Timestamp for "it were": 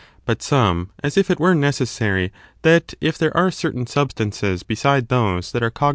1.29-1.53